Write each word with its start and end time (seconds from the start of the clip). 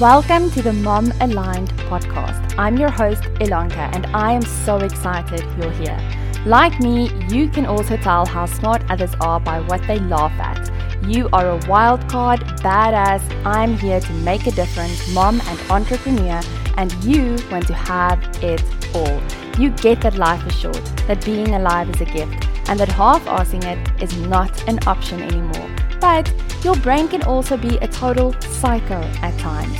Welcome 0.00 0.50
to 0.52 0.62
the 0.62 0.72
Mom 0.72 1.12
Aligned 1.20 1.68
podcast. 1.90 2.58
I'm 2.58 2.76
your 2.76 2.90
host, 2.90 3.22
Ilanka, 3.40 3.94
and 3.94 4.06
I 4.06 4.32
am 4.32 4.42
so 4.42 4.78
excited 4.78 5.44
you're 5.56 5.70
here. 5.70 5.98
Like 6.44 6.80
me, 6.80 7.12
you 7.28 7.48
can 7.48 7.66
also 7.66 7.96
tell 7.98 8.26
how 8.26 8.46
smart 8.46 8.82
others 8.90 9.14
are 9.20 9.38
by 9.38 9.60
what 9.60 9.86
they 9.86 10.00
laugh 10.00 10.32
at. 10.40 10.72
You 11.06 11.28
are 11.32 11.50
a 11.50 11.60
wild 11.68 12.08
card, 12.08 12.40
badass. 12.40 13.22
I'm 13.44 13.76
here 13.76 14.00
to 14.00 14.12
make 14.14 14.46
a 14.46 14.50
difference, 14.50 15.12
mom 15.12 15.40
and 15.42 15.70
entrepreneur, 15.70 16.40
and 16.78 16.92
you 17.04 17.36
want 17.50 17.66
to 17.68 17.74
have 17.74 18.18
it 18.42 18.64
all. 18.96 19.20
You 19.58 19.70
get 19.70 20.00
that 20.00 20.16
life 20.16 20.44
is 20.46 20.58
short, 20.58 20.84
that 21.06 21.24
being 21.24 21.54
alive 21.54 21.90
is 21.90 22.00
a 22.00 22.06
gift, 22.06 22.48
and 22.68 22.80
that 22.80 22.90
half 22.90 23.22
assing 23.26 23.64
it 23.64 24.02
is 24.02 24.16
not 24.16 24.66
an 24.68 24.80
option 24.86 25.22
anymore. 25.22 25.70
But 26.02 26.34
your 26.64 26.74
brain 26.74 27.06
can 27.06 27.22
also 27.22 27.56
be 27.56 27.76
a 27.78 27.86
total 27.86 28.32
psycho 28.40 29.00
at 29.22 29.38
times. 29.38 29.78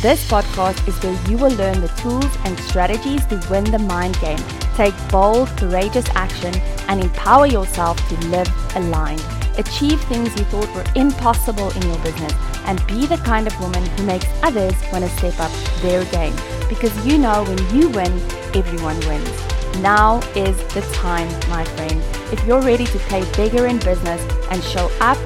This 0.00 0.24
podcast 0.30 0.86
is 0.86 0.94
where 1.02 1.18
you 1.28 1.36
will 1.36 1.50
learn 1.56 1.80
the 1.80 1.88
tools 1.98 2.30
and 2.44 2.56
strategies 2.60 3.26
to 3.26 3.44
win 3.50 3.64
the 3.64 3.80
mind 3.80 4.16
game, 4.20 4.38
take 4.76 4.94
bold, 5.10 5.48
courageous 5.56 6.06
action, 6.14 6.54
and 6.86 7.02
empower 7.02 7.46
yourself 7.46 7.96
to 8.08 8.14
live 8.28 8.48
aligned. 8.76 9.24
Achieve 9.58 10.00
things 10.02 10.28
you 10.38 10.44
thought 10.44 10.72
were 10.76 10.84
impossible 10.94 11.70
in 11.72 11.82
your 11.82 11.98
business, 12.04 12.34
and 12.66 12.86
be 12.86 13.06
the 13.06 13.16
kind 13.18 13.48
of 13.48 13.60
woman 13.60 13.84
who 13.84 14.06
makes 14.06 14.26
others 14.44 14.74
want 14.92 15.04
to 15.04 15.10
step 15.10 15.40
up 15.40 15.50
their 15.82 16.04
game. 16.04 16.36
Because 16.68 16.94
you 17.04 17.18
know 17.18 17.42
when 17.42 17.58
you 17.74 17.88
win, 17.88 18.12
everyone 18.54 19.00
wins. 19.08 19.54
Now 19.80 20.20
is 20.36 20.56
the 20.72 20.82
time, 20.92 21.28
my 21.50 21.64
friend. 21.64 22.00
If 22.32 22.44
you're 22.46 22.62
ready 22.62 22.86
to 22.86 22.98
play 23.10 23.24
bigger 23.34 23.66
in 23.66 23.80
business 23.80 24.22
and 24.50 24.62
show 24.62 24.88
up 25.00 25.18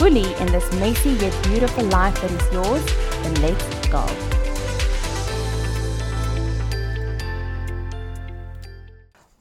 fully 0.00 0.34
in 0.36 0.46
this 0.46 0.72
messy 0.80 1.10
yet 1.10 1.42
beautiful 1.42 1.84
life 1.84 2.18
that 2.22 2.30
is 2.30 2.52
yours, 2.54 2.82
then 3.22 3.34
let's 3.42 3.88
go. 3.88 4.02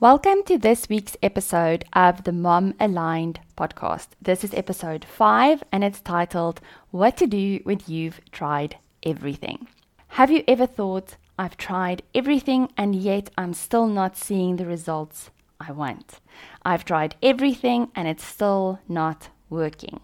Welcome 0.02 0.44
to 0.48 0.58
this 0.58 0.90
week's 0.90 1.16
episode 1.24 1.86
of 1.94 2.26
the 2.26 2.34
Mom 2.34 2.74
Aligned 2.78 3.40
podcast. 3.58 4.08
This 4.22 4.44
is 4.44 4.54
episode 4.54 5.06
five 5.06 5.64
and 5.72 5.82
it's 5.82 6.02
titled 6.02 6.60
What 6.92 7.16
to 7.20 7.28
Do 7.28 7.62
When 7.64 7.80
You've 7.88 8.20
Tried 8.34 8.76
Everything. 9.02 9.66
Have 10.10 10.30
you 10.30 10.44
ever 10.46 10.66
thought, 10.66 11.16
I've 11.38 11.56
tried 11.56 12.04
everything 12.14 12.70
and 12.76 12.96
yet 12.96 13.30
I'm 13.38 13.54
still 13.54 13.88
not 13.88 14.18
seeing 14.18 14.58
the 14.58 14.66
results 14.66 15.30
I 15.58 15.72
want? 15.72 16.20
I've 16.66 16.84
tried 16.84 17.16
everything 17.24 17.92
and 17.96 18.10
it's 18.10 18.26
still 18.26 18.82
not 18.90 19.30
working. 19.50 20.02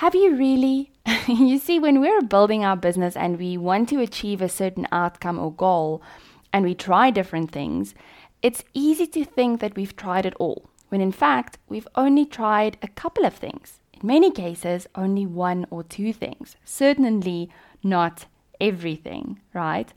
Have 0.00 0.14
you 0.14 0.34
really? 0.34 0.92
you 1.28 1.58
see, 1.58 1.78
when 1.78 2.00
we're 2.00 2.22
building 2.22 2.64
our 2.64 2.74
business 2.74 3.18
and 3.18 3.38
we 3.38 3.58
want 3.58 3.90
to 3.90 4.00
achieve 4.00 4.40
a 4.40 4.48
certain 4.48 4.88
outcome 4.90 5.38
or 5.38 5.52
goal, 5.52 6.00
and 6.54 6.64
we 6.64 6.74
try 6.74 7.10
different 7.10 7.50
things, 7.50 7.94
it's 8.40 8.64
easy 8.72 9.06
to 9.08 9.26
think 9.26 9.60
that 9.60 9.76
we've 9.76 9.94
tried 9.94 10.24
it 10.24 10.32
all, 10.40 10.70
when 10.88 11.02
in 11.02 11.12
fact, 11.12 11.58
we've 11.68 11.86
only 11.96 12.24
tried 12.24 12.78
a 12.80 12.88
couple 12.88 13.26
of 13.26 13.34
things. 13.34 13.80
In 13.92 14.06
many 14.06 14.30
cases, 14.30 14.86
only 14.94 15.26
one 15.26 15.66
or 15.68 15.82
two 15.82 16.14
things. 16.14 16.56
Certainly 16.64 17.50
not 17.82 18.24
everything, 18.58 19.38
right? 19.52 19.92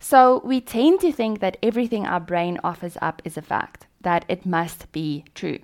So 0.00 0.42
we 0.44 0.60
tend 0.60 0.98
to 1.02 1.12
think 1.12 1.38
that 1.38 1.56
everything 1.62 2.04
our 2.04 2.18
brain 2.18 2.58
offers 2.64 2.98
up 3.00 3.22
is 3.24 3.36
a 3.36 3.42
fact, 3.42 3.86
that 4.00 4.24
it 4.26 4.44
must 4.44 4.90
be 4.90 5.24
true. 5.36 5.60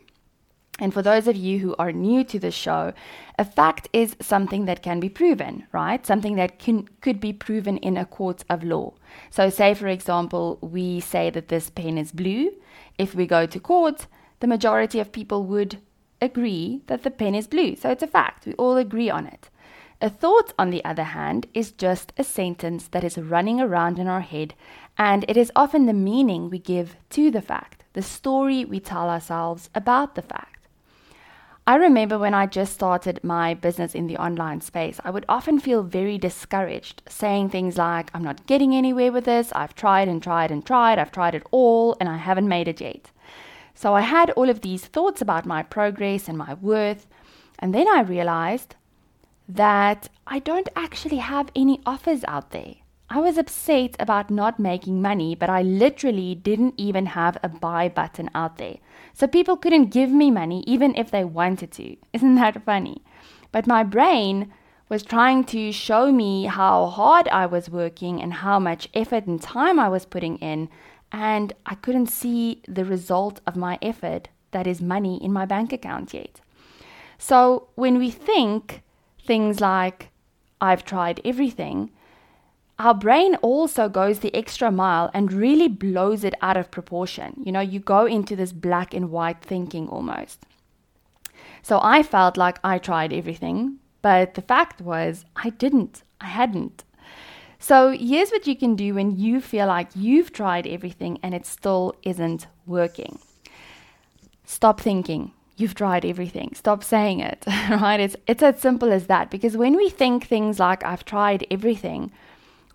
And 0.79 0.93
for 0.93 1.01
those 1.01 1.27
of 1.27 1.37
you 1.37 1.59
who 1.59 1.75
are 1.79 1.91
new 1.91 2.23
to 2.25 2.39
the 2.39 2.51
show, 2.51 2.93
a 3.39 3.45
fact 3.45 3.89
is 3.95 4.15
something 4.21 4.67
that 4.67 4.83
can 4.83 5.01
be 5.01 5.09
proven, 5.09 5.67
right? 5.73 6.05
Something 6.05 6.37
that 6.37 6.59
can, 6.59 6.87
could 7.01 7.19
be 7.19 7.33
proven 7.33 7.79
in 7.79 7.97
a 7.97 8.05
court 8.05 8.45
of 8.51 8.63
law. 8.63 8.93
So, 9.31 9.49
say 9.49 9.73
for 9.73 9.89
example, 9.89 10.59
we 10.61 11.01
say 11.01 11.31
that 11.31 11.49
this 11.49 11.71
pen 11.71 11.97
is 11.97 12.13
blue. 12.13 12.53
If 12.99 13.15
we 13.15 13.27
go 13.27 13.47
to 13.47 13.59
court, 13.59 14.07
the 14.41 14.47
majority 14.47 15.01
of 15.01 15.13
people 15.13 15.45
would 15.45 15.79
agree 16.21 16.83
that 16.89 17.05
the 17.05 17.11
pen 17.11 17.35
is 17.35 17.47
blue. 17.47 17.75
So, 17.77 17.91
it's 17.91 18.03
a 18.03 18.07
fact. 18.07 18.45
We 18.45 18.53
all 18.55 18.77
agree 18.77 19.09
on 19.09 19.27
it. 19.27 19.49
A 20.03 20.11
thought, 20.11 20.53
on 20.59 20.69
the 20.69 20.85
other 20.85 21.05
hand, 21.05 21.47
is 21.55 21.73
just 21.73 22.13
a 22.19 22.25
sentence 22.25 22.89
that 22.89 23.03
is 23.03 23.17
running 23.17 23.63
around 23.63 23.99
in 23.99 24.09
our 24.09 24.21
head, 24.21 24.53
and 24.99 25.25
it 25.27 25.39
is 25.39 25.51
often 25.57 25.87
the 25.87 25.95
meaning 25.95 26.51
we 26.51 26.59
give 26.59 26.97
to 27.11 27.31
the 27.31 27.41
fact, 27.41 27.85
the 27.95 28.03
story 28.03 28.67
we 28.67 28.79
tell 28.79 29.09
ourselves 29.09 29.71
about 29.75 30.15
the 30.15 30.21
fact. 30.21 30.56
I 31.69 31.75
remember 31.75 32.17
when 32.17 32.33
I 32.33 32.47
just 32.47 32.75
started 32.75 33.25
my 33.25 33.55
business 33.55 33.97
in 33.97 34.07
the 34.07 34.19
online 34.19 34.61
space, 34.61 35.01
I 35.03 35.11
would 35.11 35.25
often 35.29 35.59
feel 35.59 35.83
very 35.83 36.17
discouraged, 36.17 37.03
saying 37.09 37.49
things 37.49 37.77
like, 37.77 38.09
I'm 38.15 38.23
not 38.23 38.47
getting 38.47 38.73
anywhere 38.73 39.11
with 39.11 39.25
this, 39.25 39.51
I've 39.53 39.75
tried 39.75 40.07
and 40.07 40.23
tried 40.23 40.53
and 40.53 40.65
tried, 40.65 41.01
I've 41.01 41.11
tried 41.11 41.35
it 41.35 41.43
all, 41.51 41.97
and 41.99 42.09
I 42.09 42.19
haven't 42.19 42.47
made 42.47 42.69
it 42.69 42.81
yet. 42.81 43.11
So 43.75 43.95
I 43.95 44.03
had 44.03 44.31
all 44.31 44.49
of 44.49 44.61
these 44.61 44.85
thoughts 44.85 45.21
about 45.21 45.45
my 45.45 45.65
progress 45.65 46.29
and 46.29 46.39
my 46.39 46.55
worth, 46.55 47.09
and 47.59 47.75
then 47.75 47.89
I 47.89 48.03
realized 48.03 48.77
that 49.49 50.09
I 50.25 50.39
don't 50.39 50.69
actually 50.77 51.17
have 51.17 51.51
any 51.57 51.81
offers 51.85 52.25
out 52.29 52.53
there. 52.53 52.77
I 53.09 53.21
was 53.21 53.39
upset 53.39 53.95
about 54.01 54.31
not 54.31 54.59
making 54.59 55.01
money, 55.01 55.37
but 55.37 55.49
I 55.49 55.63
literally 55.63 56.35
didn't 56.35 56.75
even 56.77 57.07
have 57.07 57.39
a 57.43 57.49
buy 57.49 57.89
button 57.89 58.29
out 58.35 58.59
there. 58.59 58.79
So 59.13 59.29
people 59.29 59.57
couldn't 59.57 59.93
give 59.93 60.11
me 60.11 60.31
money 60.31 60.65
even 60.67 60.97
if 60.97 61.11
they 61.11 61.25
wanted 61.25 61.71
to. 61.73 61.97
Isn't 62.13 62.35
that 62.35 62.65
funny? 62.65 63.03
But 63.53 63.67
my 63.67 63.85
brain 63.85 64.53
was 64.89 65.03
trying 65.03 65.45
to 65.45 65.73
show 65.73 66.13
me 66.13 66.45
how 66.45 66.87
hard 66.87 67.29
I 67.29 67.47
was 67.47 67.71
working 67.71 68.21
and 68.21 68.33
how 68.33 68.59
much 68.59 68.89
effort 68.95 69.27
and 69.27 69.41
time 69.41 69.79
I 69.79 69.89
was 69.89 70.05
putting 70.05 70.37
in, 70.39 70.69
and 71.11 71.53
I 71.65 71.75
couldn't 71.75 72.09
see 72.09 72.63
the 72.69 72.85
result 72.85 73.41
of 73.47 73.57
my 73.57 73.79
effort, 73.83 74.29
that 74.51 74.67
is 74.67 74.81
money 74.81 75.23
in 75.23 75.33
my 75.33 75.45
bank 75.45 75.73
account 75.73 76.15
yet. 76.15 76.41
So 77.19 77.69
when 77.75 77.99
we 77.99 78.11
think 78.11 78.83
things 79.25 79.61
like, 79.61 80.11
I've 80.61 80.85
tried 80.85 81.21
everything, 81.25 81.91
our 82.79 82.95
brain 82.95 83.37
also 83.37 83.89
goes 83.89 84.19
the 84.19 84.35
extra 84.35 84.71
mile 84.71 85.11
and 85.15 85.33
really 85.33 85.69
blows 85.69 86.25
it 86.25 86.35
out 86.43 86.57
of 86.57 86.71
proportion. 86.71 87.43
You 87.45 87.53
know, 87.53 87.61
you 87.61 87.81
go 87.81 88.05
into 88.05 88.37
this 88.37 88.53
black 88.53 88.93
and 88.93 89.11
white 89.11 89.41
thinking 89.41 89.89
almost. 89.89 90.45
So 91.63 91.81
I 91.83 92.03
felt 92.03 92.37
like 92.37 92.59
I 92.63 92.79
tried 92.79 93.13
everything, 93.13 93.79
but 94.03 94.35
the 94.35 94.43
fact 94.43 94.81
was 94.81 95.25
I 95.37 95.51
didn't. 95.51 96.03
I 96.21 96.27
hadn't. 96.27 96.85
So 97.59 97.91
here's 97.91 98.31
what 98.31 98.47
you 98.47 98.55
can 98.55 98.77
do 98.77 98.95
when 98.95 99.17
you 99.17 99.41
feel 99.41 99.67
like 99.67 99.89
you've 99.95 100.33
tried 100.33 100.67
everything 100.67 101.19
and 101.23 101.35
it 101.35 101.47
still 101.47 101.95
isn't 102.03 102.47
working. 102.67 103.19
Stop 104.45 104.81
thinking. 104.81 105.33
You've 105.57 105.75
tried 105.75 106.05
everything. 106.05 106.53
Stop 106.55 106.85
saying 106.85 107.21
it, 107.21 107.43
right? 107.71 107.99
It's, 107.99 108.17
it's 108.27 108.43
as 108.43 108.61
simple 108.61 108.93
as 108.93 109.07
that. 109.07 109.31
Because 109.31 109.57
when 109.57 109.75
we 109.75 109.89
think 109.89 110.27
things 110.27 110.61
like, 110.61 110.85
I've 110.85 111.05
tried 111.05 111.47
everything, 111.51 112.13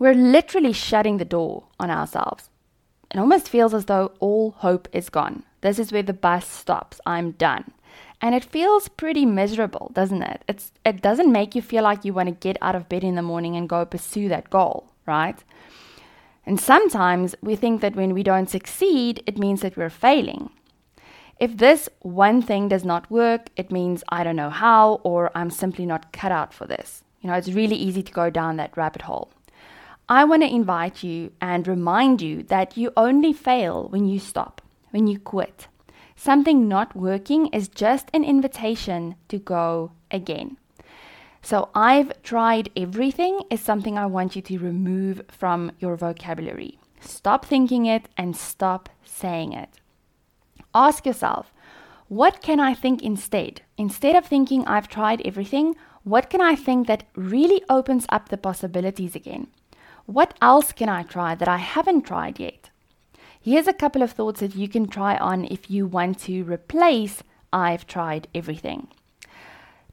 we're 0.02 0.16
literally 0.16 0.74
shutting 0.74 1.18
the 1.18 1.26
door 1.26 1.66
on 1.80 1.92
ourselves. 1.92 2.50
It 3.12 3.20
almost 3.20 3.48
feels 3.48 3.72
as 3.72 3.86
though 3.86 4.12
all 4.20 4.50
hope 4.50 4.88
is 4.92 5.12
gone. 5.12 5.44
This 5.62 5.78
is 5.78 5.92
where 5.92 6.02
the 6.02 6.12
bus 6.12 6.48
stops. 6.48 7.00
I'm 7.06 7.34
done. 7.34 7.72
And 8.20 8.34
it 8.34 8.44
feels 8.44 8.88
pretty 8.88 9.28
miserable, 9.28 9.92
doesn't 9.94 10.24
it? 10.24 10.44
It's, 10.48 10.72
it 10.84 11.04
doesn't 11.04 11.32
make 11.32 11.54
you 11.54 11.62
feel 11.62 11.84
like 11.84 12.04
you 12.04 12.16
want 12.16 12.30
to 12.30 12.48
get 12.48 12.58
out 12.64 12.76
of 12.76 12.90
bed 12.90 13.04
in 13.04 13.14
the 13.14 13.22
morning 13.22 13.56
and 13.56 13.70
go 13.70 13.86
pursue 13.86 14.28
that 14.30 14.50
goal, 14.50 14.90
right? 15.06 15.44
And 16.48 16.60
sometimes 16.60 17.36
we 17.44 17.56
think 17.56 17.82
that 17.82 17.96
when 17.96 18.16
we 18.16 18.24
don't 18.24 18.50
succeed, 18.50 19.22
it 19.28 19.38
means 19.38 19.62
that 19.62 19.78
we're 19.78 19.92
failing. 19.92 20.50
If 21.40 21.58
this 21.58 21.88
one 22.00 22.42
thing 22.42 22.70
does 22.70 22.84
not 22.84 23.12
work, 23.12 23.50
it 23.56 23.72
means 23.72 24.04
I 24.10 24.24
don't 24.24 24.36
know 24.36 24.50
how 24.50 25.00
or 25.04 25.30
I'm 25.36 25.52
simply 25.52 25.86
not 25.86 26.12
cut 26.12 26.32
out 26.32 26.56
for 26.56 26.66
this. 26.66 27.04
You 27.22 27.30
know, 27.30 27.36
it's 27.36 27.52
really 27.52 27.76
easy 27.76 28.02
to 28.02 28.12
go 28.12 28.32
down 28.32 28.58
that 28.58 28.76
rabbit 28.76 29.04
hole. 29.04 29.32
I 30.12 30.26
want 30.26 30.44
to 30.44 30.54
invite 30.54 31.04
you 31.04 31.32
and 31.40 31.66
remind 31.66 32.22
you 32.22 32.44
that 32.50 32.76
you 32.76 32.92
only 32.98 33.32
fail 33.32 33.88
when 33.88 34.10
you 34.10 34.20
stop, 34.20 34.62
when 34.90 35.08
you 35.08 35.18
quit. 35.18 35.70
Something 36.18 36.68
not 36.68 36.94
working 36.98 37.48
is 37.54 37.70
just 37.70 38.10
an 38.14 38.26
invitation 38.26 39.16
to 39.30 39.40
go 39.40 39.94
again. 40.12 40.58
So, 41.42 41.70
I've 41.74 42.22
tried 42.24 42.72
everything 42.76 43.40
is 43.50 43.62
something 43.62 43.98
I 43.98 44.06
want 44.06 44.36
you 44.36 44.42
to 44.42 44.60
remove 44.60 45.22
from 45.30 45.72
your 45.80 45.96
vocabulary. 45.96 46.78
Stop 47.00 47.46
thinking 47.46 47.86
it 47.86 48.10
and 48.18 48.36
stop 48.36 48.90
saying 49.06 49.54
it. 49.54 49.70
Ask 50.76 51.06
yourself, 51.06 51.54
what 52.10 52.42
can 52.42 52.60
I 52.60 52.74
think 52.74 53.02
instead? 53.02 53.62
Instead 53.78 54.18
of 54.18 54.26
thinking 54.26 54.66
I've 54.66 54.90
tried 54.90 55.22
everything, 55.24 55.78
what 56.04 56.30
can 56.30 56.42
I 56.42 56.56
think 56.56 56.88
that 56.88 57.06
really 57.16 57.64
opens 57.70 58.06
up 58.10 58.28
the 58.28 58.38
possibilities 58.38 59.16
again? 59.16 59.48
What 60.06 60.38
else 60.42 60.72
can 60.72 60.90
I 60.90 61.04
try 61.04 61.36
that 61.36 61.48
I 61.48 61.58
haven't 61.58 62.04
tried 62.04 62.40
yet? 62.40 62.70
Here's 63.40 63.68
a 63.68 63.74
couple 63.74 64.02
of 64.02 64.12
thoughts 64.12 64.40
that 64.42 64.56
you 64.56 64.68
can 64.68 64.88
try 64.88 65.18
on 65.18 65.46
if 65.46 65.70
you 65.70 65.88
want 65.88 66.20
to 66.22 66.44
replace 66.44 67.24
I've 67.54 67.88
tried 67.88 68.28
everything. 68.36 68.88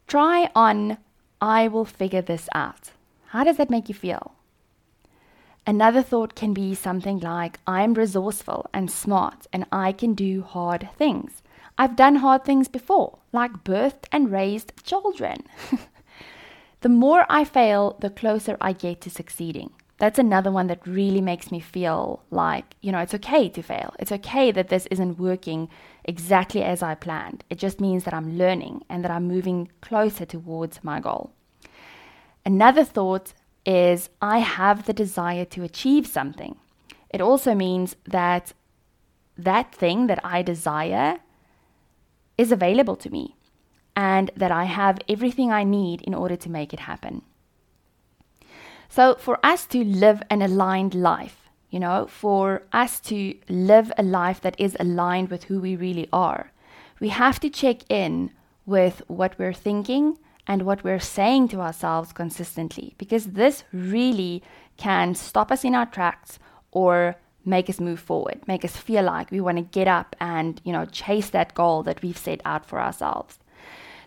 Try 0.07 0.49
on 0.55 0.97
I 1.41 1.67
will 1.67 1.85
figure 1.85 2.21
this 2.21 2.49
out. 2.53 2.91
How 3.27 3.43
does 3.43 3.57
that 3.57 3.69
make 3.69 3.89
you 3.89 3.95
feel? 3.95 4.33
Another 5.65 6.01
thought 6.01 6.35
can 6.35 6.53
be 6.53 6.73
something 6.73 7.19
like, 7.19 7.59
I'm 7.67 7.93
resourceful 7.93 8.69
and 8.73 8.89
smart 8.89 9.45
and 9.53 9.65
I 9.71 9.91
can 9.91 10.15
do 10.15 10.41
hard 10.41 10.89
things. 10.97 11.43
I've 11.77 11.95
done 11.95 12.15
hard 12.17 12.43
things 12.43 12.67
before, 12.67 13.19
like 13.31 13.63
birthed 13.63 14.05
and 14.11 14.31
raised 14.31 14.83
children. 14.83 15.43
the 16.81 16.89
more 16.89 17.25
I 17.29 17.43
fail, 17.43 17.97
the 17.99 18.09
closer 18.09 18.57
I 18.59 18.73
get 18.73 19.01
to 19.01 19.09
succeeding. 19.09 19.71
That's 19.99 20.17
another 20.17 20.49
one 20.49 20.67
that 20.67 20.87
really 20.87 21.19
makes 21.19 21.51
me 21.51 21.59
feel 21.59 22.23
like, 22.31 22.75
you 22.81 22.91
know, 22.91 22.99
it's 22.99 23.13
okay 23.13 23.49
to 23.49 23.61
fail. 23.61 23.93
It's 23.99 24.13
okay 24.13 24.49
that 24.51 24.69
this 24.69 24.85
isn't 24.87 25.19
working 25.19 25.69
exactly 26.05 26.63
as 26.63 26.81
I 26.81 26.95
planned. 26.95 27.43
It 27.49 27.59
just 27.59 27.81
means 27.81 28.05
that 28.05 28.13
I'm 28.13 28.37
learning 28.37 28.83
and 28.89 29.03
that 29.03 29.11
I'm 29.11 29.27
moving 29.27 29.69
closer 29.81 30.25
towards 30.25 30.83
my 30.85 31.01
goal. 31.01 31.31
Another 32.45 32.85
thought 32.85 33.33
is 33.65 34.09
I 34.21 34.39
have 34.39 34.85
the 34.85 34.93
desire 34.93 35.45
to 35.45 35.63
achieve 35.63 36.07
something. 36.07 36.55
It 37.09 37.19
also 37.19 37.53
means 37.53 37.97
that 38.05 38.53
that 39.37 39.75
thing 39.75 40.07
that 40.07 40.23
I 40.23 40.41
desire 40.41 41.19
is 42.37 42.53
available 42.53 42.95
to 42.95 43.09
me 43.09 43.35
and 43.97 44.31
that 44.37 44.51
I 44.51 44.63
have 44.63 44.99
everything 45.09 45.51
I 45.51 45.65
need 45.65 46.01
in 46.03 46.13
order 46.13 46.37
to 46.37 46.49
make 46.49 46.73
it 46.73 46.81
happen. 46.81 47.23
So, 48.89 49.15
for 49.15 49.37
us 49.43 49.67
to 49.67 49.83
live 49.83 50.23
an 50.31 50.41
aligned 50.41 50.95
life, 50.95 51.49
you 51.69 51.79
know, 51.79 52.07
for 52.07 52.63
us 52.73 52.99
to 53.01 53.35
live 53.47 53.91
a 53.97 54.03
life 54.03 54.41
that 54.41 54.59
is 54.59 54.75
aligned 54.79 55.29
with 55.29 55.43
who 55.43 55.61
we 55.61 55.75
really 55.75 56.09
are, 56.11 56.51
we 56.99 57.09
have 57.09 57.39
to 57.41 57.49
check 57.51 57.89
in 57.89 58.31
with 58.65 59.03
what 59.07 59.37
we're 59.37 59.53
thinking 59.53 60.17
and 60.47 60.63
what 60.63 60.83
we're 60.83 60.99
saying 60.99 61.49
to 61.49 61.61
ourselves 61.61 62.11
consistently 62.11 62.95
because 62.97 63.27
this 63.27 63.63
really 63.71 64.41
can 64.77 65.13
stop 65.13 65.51
us 65.51 65.63
in 65.63 65.75
our 65.75 65.85
tracks 65.85 66.39
or 66.71 67.15
make 67.45 67.69
us 67.69 67.79
move 67.79 67.99
forward, 67.99 68.39
make 68.47 68.65
us 68.65 68.75
feel 68.75 69.03
like 69.03 69.29
we 69.29 69.39
want 69.39 69.57
to 69.57 69.63
get 69.63 69.87
up 69.87 70.15
and, 70.19 70.59
you 70.63 70.73
know, 70.73 70.85
chase 70.85 71.29
that 71.29 71.53
goal 71.53 71.83
that 71.83 72.01
we've 72.01 72.17
set 72.17 72.41
out 72.43 72.65
for 72.65 72.81
ourselves. 72.81 73.37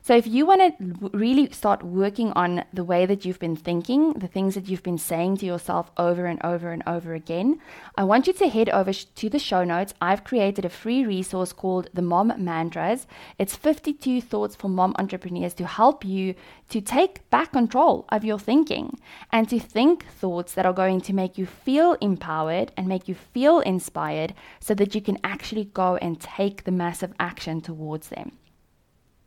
So, 0.04 0.16
if 0.16 0.26
you 0.26 0.46
want 0.46 0.60
to 0.62 1.10
really 1.16 1.48
start 1.52 1.84
working 1.84 2.32
on 2.32 2.64
the 2.72 2.82
way 2.82 3.06
that 3.06 3.24
you've 3.24 3.38
been 3.38 3.54
thinking, 3.54 4.14
the 4.14 4.26
things 4.26 4.56
that 4.56 4.68
you've 4.68 4.82
been 4.82 4.98
saying 4.98 5.36
to 5.36 5.46
yourself 5.46 5.92
over 5.96 6.26
and 6.26 6.44
over 6.44 6.72
and 6.72 6.82
over 6.88 7.14
again, 7.14 7.60
I 7.96 8.02
want 8.02 8.26
you 8.26 8.32
to 8.32 8.48
head 8.48 8.68
over 8.70 8.92
to 8.92 9.28
the 9.30 9.38
show 9.38 9.62
notes. 9.62 9.94
I've 10.02 10.24
created 10.24 10.64
a 10.64 10.70
free 10.70 11.06
resource 11.06 11.52
called 11.52 11.88
the 11.94 12.02
Mom 12.02 12.32
Mantras. 12.36 13.06
It's 13.38 13.54
52 13.54 14.20
thoughts 14.20 14.56
for 14.56 14.68
mom 14.68 14.96
entrepreneurs 14.98 15.54
to 15.54 15.68
help 15.68 16.04
you 16.04 16.34
to 16.70 16.80
take 16.80 17.30
back 17.30 17.52
control 17.52 18.04
of 18.08 18.24
your 18.24 18.40
thinking 18.40 18.98
and 19.30 19.48
to 19.50 19.60
think 19.60 20.04
thoughts 20.08 20.54
that 20.54 20.66
are 20.66 20.72
going 20.72 21.00
to 21.02 21.12
make 21.12 21.38
you 21.38 21.46
feel 21.46 21.92
empowered 22.00 22.72
and 22.76 22.88
make 22.88 23.06
you 23.06 23.14
feel 23.14 23.60
inspired 23.60 24.34
so 24.58 24.74
that 24.74 24.96
you 24.96 25.00
can 25.00 25.18
actually 25.22 25.66
go 25.66 25.94
and 25.98 26.20
take 26.20 26.64
the 26.64 26.72
massive 26.72 27.12
action 27.20 27.60
towards 27.60 28.08
them. 28.08 28.32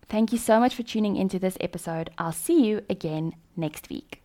Thank 0.07 0.31
you 0.31 0.37
so 0.37 0.59
much 0.59 0.75
for 0.75 0.83
tuning 0.83 1.15
into 1.15 1.39
this 1.39 1.57
episode. 1.59 2.09
I'll 2.17 2.31
see 2.31 2.65
you 2.65 2.83
again 2.89 3.35
next 3.55 3.89
week. 3.89 4.24